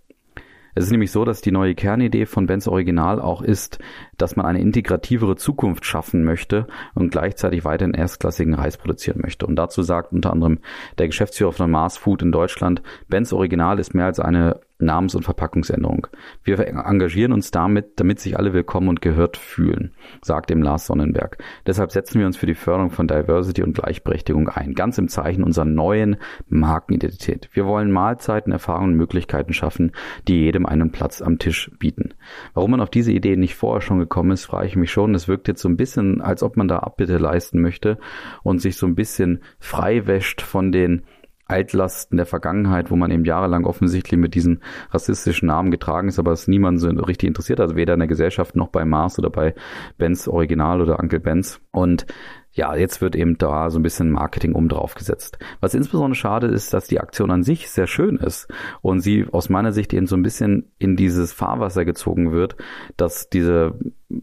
Es 0.75 0.84
ist 0.84 0.90
nämlich 0.90 1.11
so, 1.11 1.25
dass 1.25 1.40
die 1.40 1.52
neue 1.52 1.75
Kernidee 1.75 2.26
von 2.26 2.46
Benz 2.46 2.69
Original 2.69 3.20
auch 3.20 3.43
ist, 3.43 3.78
dass 4.17 4.37
man 4.37 4.46
eine 4.46 4.61
integrativere 4.61 5.37
Zukunft 5.37 5.84
schaffen 5.84 6.25
möchte 6.25 6.67
und 6.94 7.11
gleichzeitig 7.11 7.64
weiterhin 7.64 7.94
erstklassigen 7.94 8.55
Reis 8.55 8.76
produzieren 8.76 9.20
möchte. 9.22 9.46
Und 9.46 9.56
dazu 9.56 9.82
sagt 9.82 10.12
unter 10.12 10.32
anderem 10.32 10.58
der 10.99 11.06
Geschäftsführer 11.06 11.52
von 11.52 11.70
Mars 11.70 11.96
Food 11.96 12.22
in 12.22 12.32
Deutschland, 12.32 12.82
Benz 13.08 13.32
Original 13.32 13.78
ist 13.78 13.94
mehr 13.94 14.06
als 14.06 14.20
eine 14.20 14.61
Namens- 14.82 15.15
und 15.15 15.23
Verpackungsänderung. 15.23 16.06
Wir 16.44 16.59
engagieren 16.61 17.32
uns 17.32 17.50
damit, 17.50 18.00
damit 18.00 18.21
sich 18.21 18.38
alle 18.38 18.53
willkommen 18.53 18.88
und 18.88 19.00
gehört 19.00 19.37
fühlen, 19.37 19.93
sagt 20.23 20.50
dem 20.50 20.62
Lars 20.62 20.87
Sonnenberg. 20.87 21.38
Deshalb 21.67 21.93
setzen 21.93 22.21
wir 22.21 22.27
uns 22.27 22.37
für 22.37 22.47
die 22.47 22.55
Förderung 22.55 22.91
von 22.91 23.09
Diversity 23.09 23.62
und 23.62 23.75
Gleichberechtigung 23.75 24.49
ein, 24.49 24.75
ganz 24.75 24.99
im 24.99 25.09
Zeichen 25.09 25.44
unserer 25.44 25.65
neuen 25.65 26.17
Markenidentität. 26.49 27.49
Wir 27.53 27.67
wollen 27.67 27.91
Mahlzeiten, 27.91 28.53
Erfahrungen 28.53 28.93
und 28.93 28.97
Möglichkeiten 28.97 29.53
schaffen, 29.53 29.93
die 30.29 30.41
jedem 30.41 30.67
einen 30.67 30.93
Platz 30.93 31.23
am 31.23 31.38
Tisch 31.38 31.71
bieten. 31.79 32.15
Warum 32.55 32.73
man 32.73 32.81
auf 32.81 32.91
diese 32.91 33.12
Idee 33.12 33.37
nicht 33.37 33.55
vorher 33.55 33.81
schon 33.81 33.99
gekommen 33.99 34.33
ist, 34.33 34.44
frage 34.44 34.67
ich 34.67 34.76
mich 34.76 34.91
schon. 34.91 35.15
Es 35.15 35.29
wirkt 35.29 35.49
jetzt 35.49 35.62
so 35.62 35.69
ein 35.69 35.76
bisschen, 35.76 36.21
als 36.21 36.43
ob 36.43 36.56
man 36.56 36.69
da 36.69 36.79
Abbitte 36.79 37.19
leisten 37.19 37.61
möchte 37.61 37.99
und 38.43 38.61
sich 38.61 38.76
so 38.76 38.87
ein 38.87 38.94
bisschen 38.94 39.43
frei 39.59 40.06
wäscht 40.06 40.43
von 40.43 40.73
den 40.73 41.03
Altlasten 41.50 42.17
der 42.17 42.26
Vergangenheit, 42.26 42.91
wo 42.91 42.97
man 42.97 43.11
eben 43.11 43.25
jahrelang 43.25 43.64
offensichtlich 43.67 44.19
mit 44.19 44.35
diesen 44.35 44.62
rassistischen 44.91 45.49
Namen 45.49 45.70
getragen 45.70 46.08
ist, 46.08 46.20
aber 46.20 46.31
es 46.31 46.47
niemand 46.47 46.81
so 46.81 46.88
richtig 46.88 47.26
interessiert, 47.26 47.61
also 47.61 47.75
weder 47.75 47.94
in 47.94 48.00
der 48.00 48.08
Gesellschaft 48.08 48.55
noch 48.55 48.69
bei 48.69 48.85
Mars 48.85 49.19
oder 49.19 49.31
bei 49.31 49.55
Benz 49.99 50.29
Original 50.29 50.81
oder 50.81 51.00
Uncle 51.00 51.19
Benz. 51.19 51.61
Und 51.73 52.06
ja, 52.52 52.75
jetzt 52.75 53.00
wird 53.00 53.17
eben 53.17 53.37
da 53.38 53.70
so 53.70 53.79
ein 53.79 53.82
bisschen 53.82 54.11
Marketing 54.11 54.55
um 54.55 54.69
drauf 54.69 54.94
gesetzt. 54.94 55.38
Was 55.61 55.75
insbesondere 55.75 56.14
schade 56.17 56.47
ist, 56.47 56.73
dass 56.73 56.87
die 56.87 57.00
Aktion 57.00 57.31
an 57.31 57.43
sich 57.43 57.70
sehr 57.70 57.87
schön 57.87 58.17
ist 58.17 58.49
und 58.81 59.00
sie 59.00 59.26
aus 59.31 59.49
meiner 59.49 59.73
Sicht 59.73 59.93
eben 59.93 60.06
so 60.06 60.17
ein 60.17 60.23
bisschen 60.23 60.73
in 60.79 60.97
dieses 60.97 61.32
Fahrwasser 61.32 61.85
gezogen 61.85 62.32
wird, 62.32 62.56
dass 62.97 63.29
diese 63.29 63.79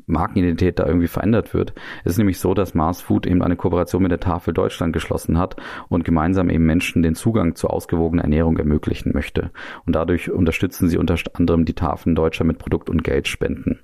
Markenidentität 0.06 0.80
da 0.80 0.86
irgendwie 0.86 1.08
verändert 1.08 1.54
wird. 1.54 1.74
Es 2.04 2.14
ist 2.14 2.18
nämlich 2.18 2.40
so, 2.40 2.54
dass 2.54 2.74
Mars 2.74 3.02
Food 3.02 3.26
eben 3.26 3.42
eine 3.42 3.56
Kooperation 3.56 4.04
mit 4.04 4.12
der 4.12 4.20
Tafel 4.20 4.54
Deutschland 4.54 4.94
geschlossen 4.94 5.38
hat 5.38 5.56
und 5.90 6.04
gemeinsam 6.04 6.50
eben 6.50 6.66
Menschen 6.66 7.04
den 7.04 7.16
Zugang 7.16 7.56
zu 7.56 7.68
ausgewogener 7.68 8.24
Ernährung 8.24 8.58
ermöglichen 8.58 9.14
möchte. 9.14 9.52
Und 9.86 9.96
dadurch 9.96 10.30
unterstützen 10.30 10.90
sie 10.90 10.98
unter 10.98 11.16
anderem 11.34 11.66
die 11.66 11.74
Tafeln 11.74 12.16
Deutscher 12.16 12.44
mit 12.44 12.60
Produkt- 12.60 12.90
und 12.90 13.04
Geldspenden. 13.04 13.80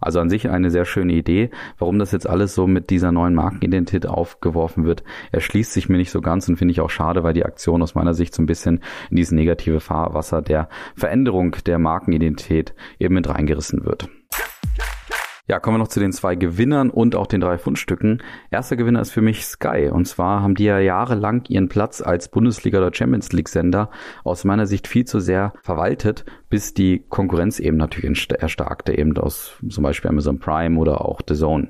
Also 0.00 0.20
an 0.20 0.28
sich 0.28 0.48
eine 0.50 0.70
sehr 0.70 0.84
schöne 0.84 1.14
Idee. 1.14 1.50
Warum 1.78 1.98
das 1.98 2.12
jetzt 2.12 2.28
alles 2.28 2.54
so 2.54 2.66
mit 2.66 2.90
dieser 2.90 3.12
neuen 3.12 3.34
Markenidentität 3.34 4.06
aufgeworfen 4.06 4.84
wird, 4.84 5.02
erschließt 5.32 5.72
sich 5.72 5.88
mir 5.88 5.96
nicht 5.96 6.10
so 6.10 6.20
ganz 6.20 6.48
und 6.48 6.56
finde 6.56 6.72
ich 6.72 6.80
auch 6.80 6.90
schade, 6.90 7.22
weil 7.22 7.34
die 7.34 7.44
Aktion 7.44 7.82
aus 7.82 7.94
meiner 7.94 8.14
Sicht 8.14 8.34
so 8.34 8.42
ein 8.42 8.46
bisschen 8.46 8.80
in 9.10 9.16
dieses 9.16 9.32
negative 9.32 9.80
Fahrwasser 9.80 10.42
der 10.42 10.68
Veränderung 10.94 11.56
der 11.66 11.78
Markenidentität 11.78 12.74
eben 12.98 13.14
mit 13.14 13.28
reingerissen 13.28 13.84
wird. 13.84 14.08
Ja, 15.46 15.60
kommen 15.60 15.74
wir 15.74 15.78
noch 15.80 15.88
zu 15.88 16.00
den 16.00 16.12
zwei 16.12 16.36
Gewinnern 16.36 16.88
und 16.88 17.14
auch 17.14 17.26
den 17.26 17.42
drei 17.42 17.58
Fundstücken. 17.58 18.22
Erster 18.50 18.76
Gewinner 18.76 19.02
ist 19.02 19.10
für 19.10 19.20
mich 19.20 19.44
Sky. 19.44 19.90
Und 19.92 20.06
zwar 20.06 20.40
haben 20.40 20.54
die 20.54 20.64
ja 20.64 20.78
jahrelang 20.78 21.44
ihren 21.48 21.68
Platz 21.68 22.00
als 22.00 22.30
Bundesliga 22.30 22.78
oder 22.78 22.94
Champions 22.94 23.30
League 23.32 23.50
Sender 23.50 23.90
aus 24.24 24.44
meiner 24.44 24.66
Sicht 24.66 24.88
viel 24.88 25.04
zu 25.04 25.20
sehr 25.20 25.52
verwaltet, 25.60 26.24
bis 26.48 26.72
die 26.72 27.04
Konkurrenz 27.10 27.60
eben 27.60 27.76
natürlich 27.76 28.30
erstarkte, 28.30 28.96
eben 28.96 29.14
aus 29.18 29.58
zum 29.68 29.84
Beispiel 29.84 30.08
Amazon 30.08 30.38
Prime 30.38 30.78
oder 30.78 31.04
auch 31.04 31.20
The 31.28 31.34
Zone. 31.34 31.68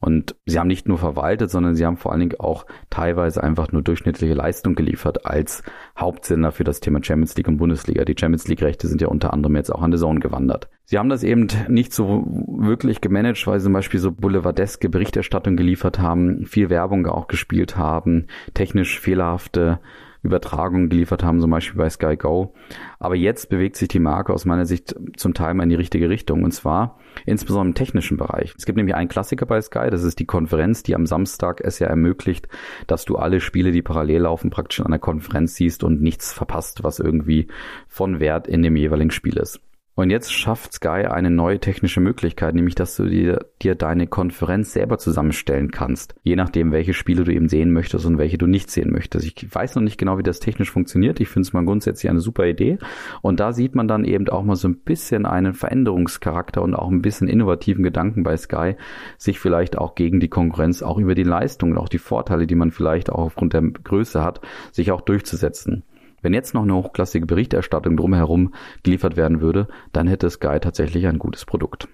Und 0.00 0.36
sie 0.46 0.58
haben 0.58 0.68
nicht 0.68 0.86
nur 0.86 0.98
verwaltet, 0.98 1.50
sondern 1.50 1.74
sie 1.74 1.84
haben 1.84 1.96
vor 1.96 2.12
allen 2.12 2.20
Dingen 2.20 2.40
auch 2.40 2.66
teilweise 2.88 3.42
einfach 3.42 3.72
nur 3.72 3.82
durchschnittliche 3.82 4.34
Leistung 4.34 4.74
geliefert 4.74 5.26
als 5.26 5.62
Hauptsender 5.98 6.52
für 6.52 6.64
das 6.64 6.80
Thema 6.80 7.02
Champions 7.02 7.36
League 7.36 7.48
und 7.48 7.56
Bundesliga. 7.56 8.04
Die 8.04 8.14
Champions 8.18 8.46
League 8.46 8.62
Rechte 8.62 8.86
sind 8.86 9.00
ja 9.00 9.08
unter 9.08 9.32
anderem 9.32 9.56
jetzt 9.56 9.74
auch 9.74 9.82
an 9.82 9.92
The 9.92 9.98
Zone 9.98 10.20
gewandert. 10.20 10.68
Sie 10.84 10.98
haben 10.98 11.08
das 11.08 11.22
eben 11.24 11.48
nicht 11.68 11.92
so 11.92 12.24
wirklich 12.46 13.00
gemanagt, 13.00 13.46
weil 13.46 13.58
sie 13.58 13.64
zum 13.64 13.72
Beispiel 13.72 14.00
so 14.00 14.12
boulevardeske 14.12 14.88
Berichterstattung 14.88 15.56
geliefert 15.56 15.98
haben, 15.98 16.46
viel 16.46 16.70
Werbung 16.70 17.06
auch 17.06 17.26
gespielt 17.26 17.76
haben, 17.76 18.28
technisch 18.54 19.00
fehlerhafte 19.00 19.80
Übertragungen 20.22 20.88
geliefert 20.88 21.22
haben, 21.22 21.40
zum 21.40 21.50
Beispiel 21.50 21.78
bei 21.78 21.90
Sky 21.90 22.16
Go. 22.16 22.54
Aber 22.98 23.14
jetzt 23.14 23.48
bewegt 23.48 23.76
sich 23.76 23.88
die 23.88 24.00
Marke 24.00 24.32
aus 24.32 24.44
meiner 24.44 24.66
Sicht 24.66 24.94
zum 25.16 25.34
Teil 25.34 25.54
mal 25.54 25.62
in 25.62 25.68
die 25.68 25.74
richtige 25.74 26.08
Richtung 26.08 26.42
und 26.44 26.52
zwar 26.52 26.98
insbesondere 27.24 27.68
im 27.68 27.74
technischen 27.74 28.16
Bereich. 28.16 28.54
Es 28.56 28.66
gibt 28.66 28.76
nämlich 28.76 28.94
einen 28.94 29.08
Klassiker 29.08 29.46
bei 29.46 29.60
Sky, 29.60 29.88
das 29.90 30.02
ist 30.02 30.18
die 30.18 30.26
Konferenz, 30.26 30.82
die 30.82 30.94
am 30.94 31.06
Samstag 31.06 31.60
es 31.62 31.78
ja 31.78 31.86
ermöglicht, 31.86 32.48
dass 32.86 33.04
du 33.04 33.16
alle 33.16 33.40
Spiele, 33.40 33.72
die 33.72 33.82
parallel 33.82 34.22
laufen, 34.22 34.50
praktisch 34.50 34.80
in 34.80 34.86
einer 34.86 34.98
Konferenz 34.98 35.54
siehst 35.54 35.84
und 35.84 36.02
nichts 36.02 36.32
verpasst, 36.32 36.82
was 36.82 36.98
irgendwie 36.98 37.48
von 37.86 38.20
Wert 38.20 38.46
in 38.48 38.62
dem 38.62 38.76
jeweiligen 38.76 39.10
Spiel 39.10 39.36
ist. 39.36 39.60
Und 39.98 40.10
jetzt 40.10 40.32
schafft 40.32 40.74
Sky 40.74 41.06
eine 41.08 41.28
neue 41.28 41.58
technische 41.58 42.00
Möglichkeit, 42.00 42.54
nämlich 42.54 42.76
dass 42.76 42.94
du 42.94 43.06
dir, 43.06 43.46
dir 43.60 43.74
deine 43.74 44.06
Konferenz 44.06 44.72
selber 44.72 44.96
zusammenstellen 44.96 45.72
kannst, 45.72 46.14
je 46.22 46.36
nachdem, 46.36 46.70
welche 46.70 46.94
Spiele 46.94 47.24
du 47.24 47.34
eben 47.34 47.48
sehen 47.48 47.72
möchtest 47.72 48.06
und 48.06 48.16
welche 48.16 48.38
du 48.38 48.46
nicht 48.46 48.70
sehen 48.70 48.92
möchtest. 48.92 49.26
Ich 49.26 49.52
weiß 49.52 49.74
noch 49.74 49.82
nicht 49.82 49.98
genau, 49.98 50.16
wie 50.16 50.22
das 50.22 50.38
technisch 50.38 50.70
funktioniert. 50.70 51.18
Ich 51.18 51.26
finde 51.26 51.48
es 51.48 51.52
mal 51.52 51.64
grundsätzlich 51.64 52.08
eine 52.08 52.20
super 52.20 52.46
Idee. 52.46 52.78
Und 53.22 53.40
da 53.40 53.52
sieht 53.52 53.74
man 53.74 53.88
dann 53.88 54.04
eben 54.04 54.28
auch 54.28 54.44
mal 54.44 54.54
so 54.54 54.68
ein 54.68 54.76
bisschen 54.76 55.26
einen 55.26 55.52
Veränderungscharakter 55.52 56.62
und 56.62 56.74
auch 56.74 56.92
ein 56.92 57.02
bisschen 57.02 57.26
innovativen 57.26 57.82
Gedanken 57.82 58.22
bei 58.22 58.36
Sky, 58.36 58.76
sich 59.16 59.40
vielleicht 59.40 59.76
auch 59.76 59.96
gegen 59.96 60.20
die 60.20 60.28
Konkurrenz, 60.28 60.80
auch 60.80 60.98
über 60.98 61.16
die 61.16 61.24
Leistungen, 61.24 61.76
auch 61.76 61.88
die 61.88 61.98
Vorteile, 61.98 62.46
die 62.46 62.54
man 62.54 62.70
vielleicht 62.70 63.10
auch 63.10 63.18
aufgrund 63.18 63.52
der 63.52 63.62
Größe 63.62 64.22
hat, 64.22 64.42
sich 64.70 64.92
auch 64.92 65.00
durchzusetzen. 65.00 65.82
Wenn 66.22 66.34
jetzt 66.34 66.54
noch 66.54 66.62
eine 66.62 66.74
hochklassige 66.74 67.26
Berichterstattung 67.26 67.96
drumherum 67.96 68.54
geliefert 68.82 69.16
werden 69.16 69.40
würde, 69.40 69.68
dann 69.92 70.08
hätte 70.08 70.30
Sky 70.30 70.58
tatsächlich 70.60 71.06
ein 71.06 71.18
gutes 71.18 71.44
Produkt. 71.44 71.88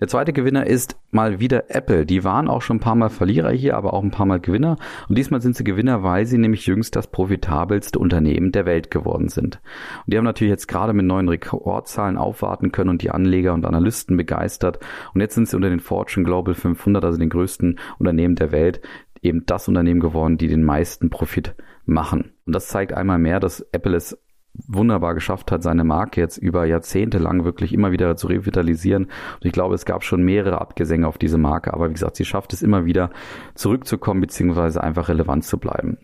Der 0.00 0.06
zweite 0.06 0.32
Gewinner 0.32 0.64
ist 0.64 0.96
mal 1.10 1.40
wieder 1.40 1.74
Apple. 1.74 2.06
Die 2.06 2.22
waren 2.22 2.46
auch 2.46 2.62
schon 2.62 2.76
ein 2.76 2.80
paar 2.80 2.94
Mal 2.94 3.08
Verlierer 3.08 3.50
hier, 3.50 3.76
aber 3.76 3.94
auch 3.94 4.04
ein 4.04 4.12
paar 4.12 4.26
Mal 4.26 4.38
Gewinner. 4.38 4.76
Und 5.08 5.18
diesmal 5.18 5.40
sind 5.40 5.56
sie 5.56 5.64
Gewinner, 5.64 6.04
weil 6.04 6.24
sie 6.24 6.38
nämlich 6.38 6.66
jüngst 6.66 6.94
das 6.94 7.08
profitabelste 7.08 7.98
Unternehmen 7.98 8.52
der 8.52 8.64
Welt 8.64 8.92
geworden 8.92 9.28
sind. 9.28 9.60
Und 10.04 10.12
die 10.12 10.16
haben 10.16 10.24
natürlich 10.24 10.52
jetzt 10.52 10.68
gerade 10.68 10.92
mit 10.92 11.04
neuen 11.04 11.28
Rekordzahlen 11.28 12.16
aufwarten 12.16 12.70
können 12.70 12.90
und 12.90 13.02
die 13.02 13.10
Anleger 13.10 13.54
und 13.54 13.66
Analysten 13.66 14.16
begeistert. 14.16 14.78
Und 15.14 15.20
jetzt 15.20 15.34
sind 15.34 15.48
sie 15.48 15.56
unter 15.56 15.68
den 15.70 15.80
Fortune 15.80 16.24
Global 16.24 16.54
500, 16.54 17.04
also 17.04 17.18
den 17.18 17.30
größten 17.30 17.80
Unternehmen 17.98 18.36
der 18.36 18.52
Welt, 18.52 18.80
eben 19.20 19.46
das 19.46 19.66
Unternehmen 19.66 19.98
geworden, 19.98 20.38
die 20.38 20.46
den 20.46 20.62
meisten 20.62 21.10
Profit 21.10 21.56
machen. 21.86 22.32
Und 22.48 22.54
das 22.54 22.68
zeigt 22.68 22.94
einmal 22.94 23.18
mehr, 23.18 23.40
dass 23.40 23.60
Apple 23.72 23.94
es 23.94 24.16
wunderbar 24.54 25.12
geschafft 25.12 25.52
hat, 25.52 25.62
seine 25.62 25.84
Marke 25.84 26.18
jetzt 26.18 26.38
über 26.38 26.64
Jahrzehnte 26.64 27.18
lang 27.18 27.44
wirklich 27.44 27.74
immer 27.74 27.92
wieder 27.92 28.16
zu 28.16 28.26
revitalisieren. 28.26 29.04
Und 29.04 29.44
ich 29.44 29.52
glaube, 29.52 29.74
es 29.74 29.84
gab 29.84 30.02
schon 30.02 30.22
mehrere 30.22 30.58
Abgesänge 30.58 31.06
auf 31.06 31.18
diese 31.18 31.36
Marke, 31.36 31.74
aber 31.74 31.90
wie 31.90 31.92
gesagt, 31.92 32.16
sie 32.16 32.24
schafft 32.24 32.54
es 32.54 32.62
immer 32.62 32.86
wieder 32.86 33.10
zurückzukommen, 33.54 34.22
beziehungsweise 34.22 34.82
einfach 34.82 35.10
relevant 35.10 35.44
zu 35.44 35.58
bleiben. 35.58 35.98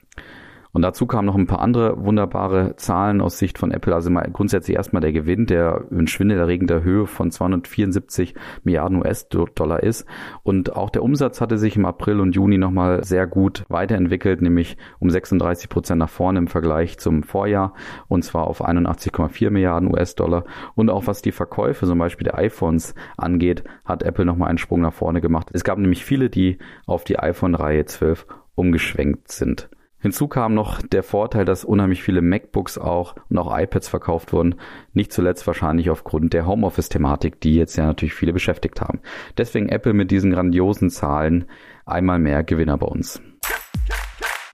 Und 0.74 0.82
dazu 0.82 1.06
kamen 1.06 1.26
noch 1.26 1.36
ein 1.36 1.46
paar 1.46 1.60
andere 1.60 2.04
wunderbare 2.04 2.74
Zahlen 2.74 3.20
aus 3.20 3.38
Sicht 3.38 3.58
von 3.58 3.70
Apple. 3.70 3.94
Also 3.94 4.10
mal 4.10 4.28
grundsätzlich 4.32 4.76
erstmal 4.76 5.02
der 5.02 5.12
Gewinn, 5.12 5.46
der 5.46 5.84
in 5.92 6.08
schwindelerregender 6.08 6.82
Höhe 6.82 7.06
von 7.06 7.30
274 7.30 8.34
Milliarden 8.64 8.98
US-Dollar 8.98 9.84
ist. 9.84 10.04
Und 10.42 10.74
auch 10.74 10.90
der 10.90 11.04
Umsatz 11.04 11.40
hatte 11.40 11.58
sich 11.58 11.76
im 11.76 11.86
April 11.86 12.18
und 12.18 12.34
Juni 12.34 12.58
nochmal 12.58 13.04
sehr 13.04 13.28
gut 13.28 13.64
weiterentwickelt, 13.68 14.42
nämlich 14.42 14.76
um 14.98 15.10
36 15.10 15.68
Prozent 15.68 16.00
nach 16.00 16.10
vorne 16.10 16.40
im 16.40 16.48
Vergleich 16.48 16.98
zum 16.98 17.22
Vorjahr. 17.22 17.74
Und 18.08 18.24
zwar 18.24 18.48
auf 18.48 18.60
81,4 18.60 19.50
Milliarden 19.50 19.88
US-Dollar. 19.94 20.44
Und 20.74 20.90
auch 20.90 21.06
was 21.06 21.22
die 21.22 21.30
Verkäufe, 21.30 21.86
zum 21.86 22.00
Beispiel 22.00 22.24
der 22.24 22.36
iPhones 22.36 22.96
angeht, 23.16 23.62
hat 23.84 24.02
Apple 24.02 24.24
nochmal 24.24 24.48
einen 24.48 24.58
Sprung 24.58 24.80
nach 24.80 24.92
vorne 24.92 25.20
gemacht. 25.20 25.50
Es 25.52 25.62
gab 25.62 25.78
nämlich 25.78 26.04
viele, 26.04 26.30
die 26.30 26.58
auf 26.84 27.04
die 27.04 27.20
iPhone-Reihe 27.20 27.84
12 27.84 28.26
umgeschwenkt 28.56 29.30
sind. 29.30 29.68
Hinzu 30.04 30.28
kam 30.28 30.52
noch 30.52 30.82
der 30.82 31.02
Vorteil, 31.02 31.46
dass 31.46 31.64
unheimlich 31.64 32.02
viele 32.02 32.20
MacBooks 32.20 32.76
auch 32.76 33.14
und 33.30 33.38
auch 33.38 33.58
iPads 33.58 33.88
verkauft 33.88 34.34
wurden. 34.34 34.56
Nicht 34.92 35.14
zuletzt 35.14 35.46
wahrscheinlich 35.46 35.88
aufgrund 35.88 36.34
der 36.34 36.46
Homeoffice-Thematik, 36.46 37.40
die 37.40 37.54
jetzt 37.54 37.76
ja 37.76 37.86
natürlich 37.86 38.12
viele 38.12 38.34
beschäftigt 38.34 38.82
haben. 38.82 39.00
Deswegen 39.38 39.70
Apple 39.70 39.94
mit 39.94 40.10
diesen 40.10 40.30
grandiosen 40.30 40.90
Zahlen 40.90 41.46
einmal 41.86 42.18
mehr 42.18 42.44
Gewinner 42.44 42.76
bei 42.76 42.86
uns. 42.86 43.22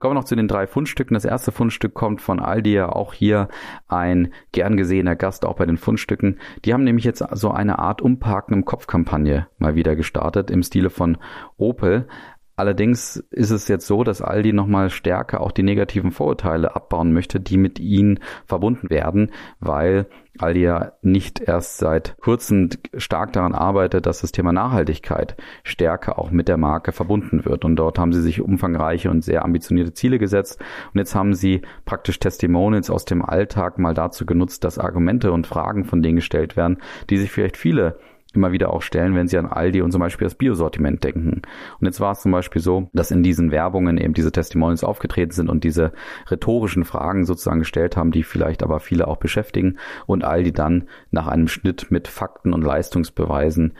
Kommen 0.01 0.15
wir 0.15 0.19
noch 0.21 0.25
zu 0.25 0.35
den 0.35 0.47
drei 0.47 0.65
Fundstücken. 0.65 1.13
Das 1.13 1.25
erste 1.25 1.51
Fundstück 1.51 1.93
kommt 1.93 2.21
von 2.21 2.39
Aldi, 2.39 2.81
auch 2.81 3.13
hier 3.13 3.49
ein 3.87 4.33
gern 4.51 4.75
gesehener 4.75 5.15
Gast, 5.15 5.45
auch 5.45 5.57
bei 5.57 5.67
den 5.67 5.77
Fundstücken. 5.77 6.39
Die 6.65 6.73
haben 6.73 6.83
nämlich 6.83 7.05
jetzt 7.05 7.23
so 7.33 7.51
eine 7.51 7.77
Art 7.77 8.01
Umparken 8.01 8.55
im 8.55 8.65
Kopf-Kampagne 8.65 9.47
mal 9.59 9.75
wieder 9.75 9.95
gestartet 9.95 10.49
im 10.49 10.63
Stile 10.63 10.89
von 10.89 11.17
Opel. 11.57 12.07
Allerdings 12.55 13.17
ist 13.31 13.49
es 13.49 13.67
jetzt 13.67 13.87
so, 13.87 14.03
dass 14.03 14.21
Aldi 14.21 14.53
nochmal 14.53 14.89
stärker 14.89 15.41
auch 15.41 15.51
die 15.51 15.63
negativen 15.63 16.11
Vorurteile 16.11 16.75
abbauen 16.75 17.13
möchte, 17.13 17.39
die 17.39 17.57
mit 17.57 17.79
ihnen 17.79 18.19
verbunden 18.45 18.89
werden, 18.89 19.31
weil 19.59 20.07
Aldi 20.39 20.61
ja 20.61 20.93
nicht 21.01 21.39
erst 21.39 21.77
seit 21.77 22.17
kurzem 22.21 22.69
stark 22.95 23.33
daran 23.33 23.53
arbeitet, 23.53 24.05
dass 24.05 24.21
das 24.21 24.31
Thema 24.31 24.53
Nachhaltigkeit 24.53 25.35
stärker 25.63 26.17
auch 26.19 26.31
mit 26.31 26.47
der 26.47 26.57
Marke 26.57 26.91
verbunden 26.91 27.45
wird. 27.45 27.65
Und 27.65 27.75
dort 27.75 27.99
haben 27.99 28.13
sie 28.13 28.21
sich 28.21 28.41
umfangreiche 28.41 29.09
und 29.09 29.23
sehr 29.23 29.43
ambitionierte 29.43 29.93
Ziele 29.93 30.19
gesetzt. 30.19 30.59
Und 30.93 30.99
jetzt 30.99 31.15
haben 31.15 31.33
sie 31.33 31.61
praktisch 31.85 32.19
Testimonials 32.19 32.89
aus 32.89 33.05
dem 33.05 33.23
Alltag 33.23 33.77
mal 33.77 33.93
dazu 33.93 34.25
genutzt, 34.25 34.63
dass 34.63 34.79
Argumente 34.79 35.31
und 35.31 35.47
Fragen 35.47 35.83
von 35.83 36.01
denen 36.01 36.17
gestellt 36.17 36.55
werden, 36.55 36.77
die 37.09 37.17
sich 37.17 37.31
vielleicht 37.31 37.57
viele 37.57 37.97
immer 38.33 38.51
wieder 38.51 38.73
auch 38.73 38.81
stellen, 38.81 39.15
wenn 39.15 39.27
sie 39.27 39.37
an 39.37 39.45
Aldi 39.45 39.81
und 39.81 39.91
zum 39.91 39.99
Beispiel 39.99 40.25
das 40.25 40.35
Biosortiment 40.35 41.03
denken. 41.03 41.41
Und 41.79 41.85
jetzt 41.85 41.99
war 41.99 42.13
es 42.13 42.21
zum 42.21 42.31
Beispiel 42.31 42.61
so, 42.61 42.89
dass 42.93 43.11
in 43.11 43.23
diesen 43.23 43.51
Werbungen 43.51 43.97
eben 43.97 44.13
diese 44.13 44.31
Testimonials 44.31 44.83
aufgetreten 44.83 45.31
sind 45.31 45.49
und 45.49 45.63
diese 45.63 45.91
rhetorischen 46.29 46.85
Fragen 46.85 47.25
sozusagen 47.25 47.59
gestellt 47.59 47.97
haben, 47.97 48.11
die 48.11 48.23
vielleicht 48.23 48.63
aber 48.63 48.79
viele 48.79 49.07
auch 49.07 49.17
beschäftigen 49.17 49.77
und 50.05 50.23
Aldi 50.23 50.53
dann 50.53 50.87
nach 51.11 51.27
einem 51.27 51.47
Schnitt 51.47 51.91
mit 51.91 52.07
Fakten 52.07 52.53
und 52.53 52.63
Leistungsbeweisen 52.63 53.73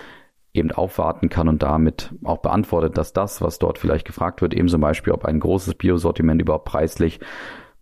eben 0.53 0.72
aufwarten 0.72 1.29
kann 1.29 1.48
und 1.48 1.63
damit 1.63 2.13
auch 2.24 2.39
beantwortet, 2.39 2.98
dass 2.98 3.13
das, 3.13 3.41
was 3.41 3.58
dort 3.58 3.77
vielleicht 3.77 4.05
gefragt 4.05 4.41
wird, 4.41 4.53
eben 4.53 4.67
zum 4.67 4.81
Beispiel, 4.81 5.13
ob 5.13 5.24
ein 5.24 5.39
großes 5.39 5.75
Biosortiment 5.75 6.41
überhaupt 6.41 6.65
preislich 6.65 7.22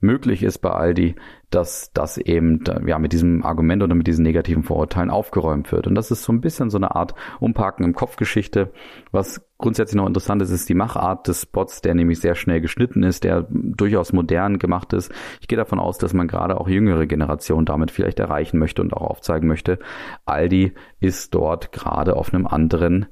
möglich 0.02 0.44
ist 0.44 0.60
bei 0.60 0.72
Aldi, 0.72 1.16
dass 1.50 1.92
das 1.94 2.18
eben 2.18 2.64
ja 2.86 3.00
mit 3.00 3.12
diesem 3.12 3.44
Argument 3.44 3.84
oder 3.84 3.96
mit 3.96 4.08
diesen 4.08 4.24
negativen 4.24 4.64
Vorurteilen 4.64 5.10
aufgeräumt 5.10 5.72
wird. 5.72 5.88
Und 5.88 5.96
das 5.96 6.12
ist 6.12 6.24
so 6.24 6.32
ein 6.32 6.42
bisschen 6.42 6.70
so 6.70 6.78
eine 6.78 6.96
Art 6.96 7.16
Umparken 7.40 7.84
im 7.84 7.94
Kopfgeschichte. 7.94 8.72
Was 9.12 9.42
grundsätzlich 9.58 9.98
noch 9.98 10.08
interessant 10.08 10.42
ist, 10.42 10.52
ist 10.52 10.70
die 10.70 10.76
Machart 10.76 11.28
des 11.28 11.42
Spots, 11.42 11.82
der 11.82 11.96
nämlich 11.96 12.20
sehr 12.20 12.36
schnell 12.36 12.62
geschnitten 12.62 13.04
ist, 13.04 13.24
der 13.24 13.48
durchaus 13.50 14.14
modern 14.14 14.60
gemacht 14.60 14.94
ist. 14.94 15.12
Ich 15.42 15.48
gehe 15.48 15.58
davon 15.58 15.80
aus, 15.80 15.98
dass 15.98 16.14
man 16.14 16.28
gerade 16.28 16.60
auch 16.60 16.68
jüngere 16.68 17.08
Generationen 17.08 17.66
damit 17.66 17.92
vielleicht 17.92 18.20
erreichen 18.20 18.60
möchte 18.60 18.82
und 18.82 18.94
auch 18.94 19.02
aufzeigen 19.02 19.48
möchte. 19.48 19.80
Aldi 20.26 20.74
ist 21.00 21.34
dort 21.34 21.72
gerade 21.72 22.16
auf 22.16 22.34
einem 22.34 22.48
anderen 22.48 23.08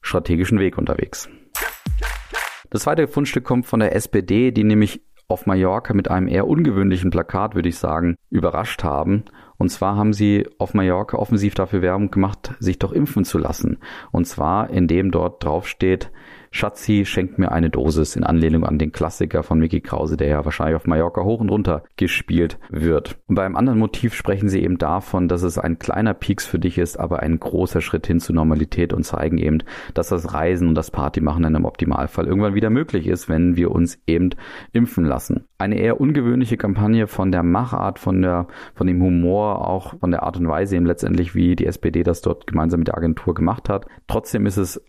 strategischen 0.00 0.58
Weg 0.58 0.78
unterwegs. 0.78 1.28
Das 2.70 2.82
zweite 2.82 3.06
Fundstück 3.06 3.44
kommt 3.44 3.66
von 3.66 3.80
der 3.80 3.94
SPD, 3.94 4.50
die 4.50 4.64
nämlich 4.64 5.00
auf 5.28 5.46
Mallorca 5.46 5.94
mit 5.94 6.10
einem 6.10 6.28
eher 6.28 6.46
ungewöhnlichen 6.46 7.10
Plakat, 7.10 7.54
würde 7.54 7.68
ich 7.68 7.78
sagen, 7.78 8.16
überrascht 8.30 8.84
haben. 8.84 9.24
Und 9.56 9.70
zwar 9.70 9.96
haben 9.96 10.12
sie 10.12 10.46
auf 10.58 10.74
Mallorca 10.74 11.16
offensiv 11.16 11.54
dafür 11.54 11.80
Werbung 11.80 12.10
gemacht, 12.10 12.54
sich 12.58 12.78
doch 12.78 12.92
impfen 12.92 13.24
zu 13.24 13.38
lassen. 13.38 13.78
Und 14.10 14.26
zwar, 14.26 14.70
indem 14.70 15.10
dort 15.10 15.44
drauf 15.44 15.68
steht, 15.68 16.10
Schatzi 16.54 17.04
schenkt 17.04 17.36
mir 17.36 17.50
eine 17.50 17.68
Dosis 17.68 18.14
in 18.14 18.22
Anlehnung 18.22 18.62
an 18.62 18.78
den 18.78 18.92
Klassiker 18.92 19.42
von 19.42 19.58
Mickey 19.58 19.80
Krause, 19.80 20.16
der 20.16 20.28
ja 20.28 20.44
wahrscheinlich 20.44 20.76
auf 20.76 20.86
Mallorca 20.86 21.24
hoch 21.24 21.40
und 21.40 21.48
runter 21.48 21.82
gespielt 21.96 22.60
wird. 22.70 23.18
Und 23.26 23.34
beim 23.34 23.56
anderen 23.56 23.80
Motiv 23.80 24.14
sprechen 24.14 24.48
sie 24.48 24.62
eben 24.62 24.78
davon, 24.78 25.26
dass 25.26 25.42
es 25.42 25.58
ein 25.58 25.80
kleiner 25.80 26.14
Peaks 26.14 26.46
für 26.46 26.60
dich 26.60 26.78
ist, 26.78 26.96
aber 26.96 27.18
ein 27.18 27.40
großer 27.40 27.80
Schritt 27.80 28.06
hin 28.06 28.20
zur 28.20 28.36
Normalität 28.36 28.92
und 28.92 29.02
zeigen 29.02 29.38
eben, 29.38 29.64
dass 29.94 30.10
das 30.10 30.32
Reisen 30.32 30.68
und 30.68 30.76
das 30.76 30.92
Partymachen 30.92 31.42
in 31.42 31.56
einem 31.56 31.64
Optimalfall 31.64 32.28
irgendwann 32.28 32.54
wieder 32.54 32.70
möglich 32.70 33.08
ist, 33.08 33.28
wenn 33.28 33.56
wir 33.56 33.72
uns 33.72 33.98
eben 34.06 34.30
impfen 34.70 35.04
lassen. 35.04 35.46
Eine 35.58 35.80
eher 35.80 36.00
ungewöhnliche 36.00 36.56
Kampagne 36.56 37.08
von 37.08 37.32
der 37.32 37.42
Machart, 37.42 37.98
von 37.98 38.22
der, 38.22 38.46
von 38.76 38.86
dem 38.86 39.02
Humor, 39.02 39.66
auch 39.66 39.98
von 39.98 40.12
der 40.12 40.22
Art 40.22 40.36
und 40.36 40.46
Weise 40.46 40.76
eben 40.76 40.86
letztendlich, 40.86 41.34
wie 41.34 41.56
die 41.56 41.66
SPD 41.66 42.04
das 42.04 42.20
dort 42.20 42.46
gemeinsam 42.46 42.78
mit 42.78 42.86
der 42.86 42.96
Agentur 42.96 43.34
gemacht 43.34 43.68
hat. 43.68 43.86
Trotzdem 44.06 44.46
ist 44.46 44.56
es 44.56 44.80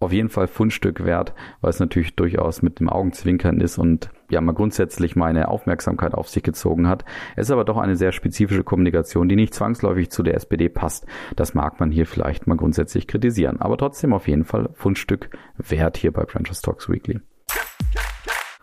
auf 0.00 0.12
jeden 0.12 0.28
Fall 0.28 0.46
Fundstück 0.46 1.04
wert, 1.04 1.34
weil 1.60 1.70
es 1.70 1.80
natürlich 1.80 2.14
durchaus 2.14 2.62
mit 2.62 2.78
dem 2.78 2.88
Augenzwinkern 2.88 3.60
ist 3.60 3.78
und 3.78 4.10
ja 4.30 4.40
mal 4.40 4.52
grundsätzlich 4.52 5.16
meine 5.16 5.48
Aufmerksamkeit 5.48 6.14
auf 6.14 6.28
sich 6.28 6.42
gezogen 6.42 6.88
hat. 6.88 7.04
Es 7.34 7.48
ist 7.48 7.50
aber 7.50 7.64
doch 7.64 7.78
eine 7.78 7.96
sehr 7.96 8.12
spezifische 8.12 8.62
Kommunikation, 8.62 9.28
die 9.28 9.36
nicht 9.36 9.54
zwangsläufig 9.54 10.10
zu 10.10 10.22
der 10.22 10.34
SPD 10.34 10.68
passt. 10.68 11.06
Das 11.34 11.54
mag 11.54 11.80
man 11.80 11.90
hier 11.90 12.06
vielleicht 12.06 12.46
mal 12.46 12.56
grundsätzlich 12.56 13.08
kritisieren, 13.08 13.60
aber 13.60 13.76
trotzdem 13.76 14.12
auf 14.12 14.28
jeden 14.28 14.44
Fall 14.44 14.68
Fundstück 14.74 15.30
wert 15.56 15.96
hier 15.96 16.12
bei 16.12 16.24
Branches 16.24 16.60
Talks 16.62 16.88
Weekly. 16.88 17.20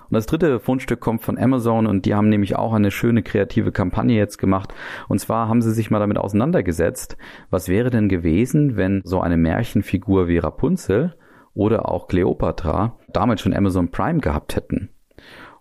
Und 0.08 0.14
das 0.14 0.28
dritte 0.28 0.60
Fundstück 0.60 1.00
kommt 1.00 1.24
von 1.24 1.38
Amazon 1.38 1.88
und 1.88 2.06
die 2.06 2.14
haben 2.14 2.30
nämlich 2.30 2.56
auch 2.56 2.74
eine 2.74 2.92
schöne 2.92 3.24
kreative 3.24 3.72
Kampagne 3.72 4.16
jetzt 4.16 4.38
gemacht. 4.38 4.74
Und 5.08 5.20
zwar 5.20 5.50
haben 5.50 5.64
sie 5.64 5.74
sich 5.74 5.90
mal 5.90 6.00
damit 6.00 6.20
auseinandergesetzt, 6.20 7.18
was 7.50 7.70
wäre 7.70 7.90
denn 7.90 8.08
gewesen, 8.08 8.78
wenn 8.78 9.02
so 9.04 9.20
eine 9.20 9.36
Märchenfigur 9.36 10.28
wie 10.28 10.38
Rapunzel 10.38 11.16
oder 11.56 11.90
auch 11.90 12.08
Cleopatra 12.08 12.98
damals 13.12 13.42
schon 13.42 13.56
Amazon 13.56 13.90
Prime 13.90 14.20
gehabt 14.20 14.56
hätten. 14.56 14.90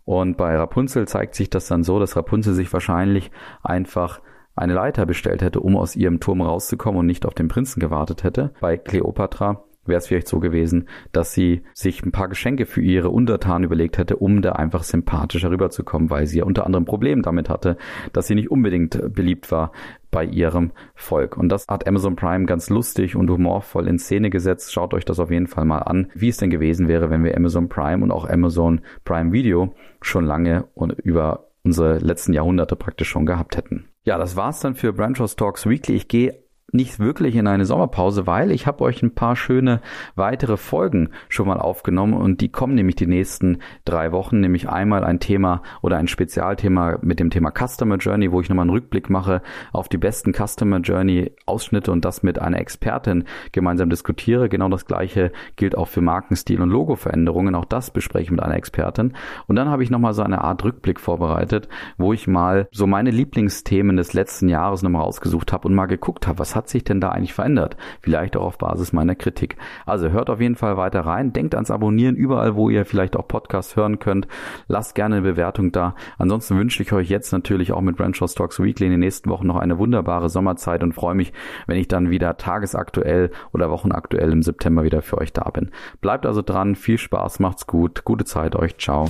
Und 0.05 0.37
bei 0.37 0.55
Rapunzel 0.57 1.09
zeigt 1.09 1.35
sich 1.35 1.49
das 1.49 1.67
dann 1.67 1.83
so, 1.83 1.99
dass 1.99 2.17
Rapunzel 2.17 2.53
sich 2.53 2.71
wahrscheinlich 2.73 3.31
einfach 3.63 4.21
eine 4.55 4.75
Leiter 4.75 5.07
bestellt 5.07 5.41
hätte, 5.41 5.61
um 5.61 5.77
aus 5.77 5.97
ihrem 5.97 6.21
Turm 6.21 6.43
rauszukommen 6.43 7.01
und 7.01 7.07
nicht 7.07 7.25
auf 7.25 7.35
den 7.35 7.49
Prinzen 7.49 7.81
gewartet 7.81 8.23
hätte. 8.23 8.53
Bei 8.61 8.77
Cleopatra 8.77 9.65
wäre 9.87 9.99
es 9.99 10.07
vielleicht 10.07 10.29
so 10.29 10.41
gewesen, 10.41 10.89
dass 11.13 11.33
sie 11.33 11.63
sich 11.73 12.05
ein 12.05 12.13
paar 12.13 12.29
Geschenke 12.29 12.67
für 12.67 12.83
ihre 12.83 13.11
Untertanen 13.11 13.65
überlegt 13.65 13.99
hätte, 13.99 14.17
um 14.17 14.43
da 14.43 14.53
einfach 14.53 14.83
sympathischer 14.83 15.51
rüberzukommen, 15.51 16.11
weil 16.11 16.27
sie 16.27 16.39
ja 16.39 16.45
unter 16.45 16.67
anderem 16.67 16.85
Problem 16.85 17.23
damit 17.23 17.49
hatte, 17.49 17.77
dass 18.13 18.27
sie 18.27 18.35
nicht 18.35 18.51
unbedingt 18.51 19.15
beliebt 19.15 19.51
war 19.51 19.73
bei 20.11 20.25
ihrem 20.25 20.73
Volk. 20.95 21.37
Und 21.37 21.49
das 21.49 21.67
hat 21.69 21.89
Amazon 21.89 22.17
Prime 22.17 22.47
ganz 22.47 22.71
lustig 22.71 23.17
und 23.17 23.29
humorvoll 23.29 23.89
in 23.89 23.99
Szene 23.99 24.31
gesetzt. 24.31 24.73
Schaut 24.73 24.95
euch 24.95 25.05
das 25.05 25.19
auf 25.19 25.31
jeden 25.31 25.49
Fall 25.49 25.65
mal 25.65 25.79
an, 25.79 26.11
wie 26.15 26.29
es 26.29 26.37
denn 26.37 26.51
gewesen 26.51 26.87
wäre, 26.89 27.11
wenn 27.11 27.25
wir 27.25 27.37
Amazon 27.37 27.69
Prime 27.69 28.03
und 28.03 28.13
auch 28.13 28.29
Amazon 28.29 28.81
Prime 29.05 29.33
Video 29.33 29.75
schon 30.01 30.25
lange 30.25 30.67
und 30.75 30.93
über 30.93 31.49
unsere 31.65 31.99
letzten 31.99 32.33
Jahrhunderte 32.33 32.77
praktisch 32.77 33.09
schon 33.09 33.27
gehabt 33.27 33.57
hätten. 33.57 33.89
Ja, 34.05 34.19
das 34.19 34.37
war's 34.37 34.61
dann 34.61 34.75
für 34.75 34.93
Branchos 34.93 35.35
Talks 35.35 35.67
Weekly. 35.67 35.95
Ich 35.97 36.09
gehe 36.09 36.44
nicht 36.75 36.99
wirklich 36.99 37.37
in 37.37 37.47
eine 37.47 37.65
Sommerpause, 37.65 38.27
weil 38.27 38.51
ich 38.51 38.67
habe 38.67 38.85
euch 38.85 39.03
ein 39.03 39.15
paar 39.15 39.37
schöne 39.37 39.81
weitere 40.17 40.57
Folgen 40.57 41.11
schon 41.29 41.47
mal 41.47 41.59
aufgenommen 41.59 42.15
und 42.15 42.41
die 42.41 42.51
kommen 42.51 42.75
nämlich 42.75 42.97
die 42.97 43.07
nächsten 43.07 43.59
drei 43.85 44.13
Wochen, 44.13 44.41
nämlich 44.41 44.69
einmal 44.69 45.05
ein 45.05 45.21
Thema 45.21 45.63
oder 45.83 45.97
ein 45.97 46.09
Spezialthema 46.09 46.99
mit 47.01 47.21
dem 47.21 47.31
Thema 47.31 47.53
Customer 47.53 47.97
Journey, 47.97 48.33
wo 48.33 48.41
ich 48.41 48.49
nochmal 48.49 48.65
einen 48.65 48.71
Rückblick 48.71 49.09
mache 49.09 49.43
auf 49.73 49.89
die 49.89 49.99
besten 49.99 50.33
Customer 50.33 50.79
Journey 50.79 51.33
Ausschnitte 51.47 51.93
und 51.93 52.05
das 52.05 52.23
mit 52.23 52.39
einer 52.41 52.59
Expertin 52.59 53.25
gemeinsam 53.53 53.89
diskutiere. 53.89 54.49
Genau 54.49 54.69
das 54.69 54.87
gleiche 54.87 55.33
gilt 55.57 55.79
auch 55.79 55.89
für 55.89 56.01
Markenstil 56.01 56.61
und 56.61 56.71
Logoveränderungen. 56.71 57.55
Auch 57.55 57.65
das 57.65 57.91
bespreche 57.91 58.25
ich 58.25 58.31
mit 58.31 58.43
einer 58.43 58.57
Expertin. 58.57 59.15
Und 59.47 59.57
dann 59.57 59.69
habe 59.69 59.83
ich 59.83 59.91
nochmal 59.91 60.15
so 60.15 60.23
eine 60.23 60.43
Art 60.43 60.65
Rückblick 60.65 60.99
vorbereitet, 60.99 61.69
wo 61.99 62.13
ich 62.13 62.27
mal 62.27 62.69
so 62.73 62.87
meine 62.87 63.11
Lieblingsthemen 63.11 63.97
des 63.97 64.13
letzten 64.13 64.49
Jahres 64.49 64.83
nochmal 64.83 65.03
rausgesucht 65.03 65.53
habe 65.53 65.69
und 65.69 65.75
mal 65.75 65.87
geguckt 65.87 66.27
habe, 66.27 66.39
was 66.39 66.57
hat 66.57 66.64
sich 66.69 66.85
denn 66.85 67.01
da 67.01 67.11
eigentlich 67.11 67.35
verändert? 67.35 67.77
Vielleicht 68.01 68.37
auch 68.37 68.45
auf 68.45 68.59
Basis 68.59 68.93
meiner 68.93 69.15
Kritik. 69.15 69.57
Also 69.87 70.11
hört 70.11 70.31
auf 70.31 70.41
jeden 70.41 70.57
Fall 70.57 70.77
weiter 70.77 71.01
rein. 71.01 71.33
Denkt 71.33 71.55
ans 71.55 71.71
Abonnieren 71.71 72.17
überall, 72.17 72.55
wo 72.55 72.71
ihr 72.71 72.85
vielleicht 72.85 73.17
auch 73.17 73.29
Podcasts 73.29 73.77
hören 73.77 73.99
könnt. 73.99 74.29
Lasst 74.69 74.95
gerne 74.95 75.17
eine 75.17 75.25
Bewertung 75.25 75.73
da. 75.73 75.95
Ansonsten 76.19 76.59
wünsche 76.59 76.83
ich 76.83 76.93
euch 76.93 77.09
jetzt 77.09 77.33
natürlich 77.33 77.73
auch 77.73 77.81
mit 77.81 78.01
Rancho 78.01 78.27
Stocks 78.27 78.61
Weekly 78.61 78.87
in 78.87 78.93
den 78.93 79.01
nächsten 79.01 79.31
Wochen 79.31 79.47
noch 79.47 79.57
eine 79.57 79.79
wunderbare 79.79 80.29
Sommerzeit 80.29 80.83
und 80.83 80.93
freue 80.93 81.15
mich, 81.15 81.33
wenn 81.67 81.79
ich 81.79 81.89
dann 81.89 82.11
wieder 82.11 82.37
tagesaktuell 82.37 83.31
oder 83.53 83.71
wochenaktuell 83.71 84.33
im 84.33 84.43
September 84.43 84.85
wieder 84.85 85.03
für 85.03 85.19
euch 85.19 85.33
da 85.33 85.49
bin. 85.51 85.71
Bleibt 86.01 86.27
also 86.27 86.43
dran. 86.43 86.75
Viel 86.75 86.99
Spaß. 86.99 87.41
Macht's 87.41 87.67
gut. 87.67 88.05
Gute 88.05 88.25
Zeit 88.25 88.57
euch. 88.57 88.79
Ciao. 88.79 89.09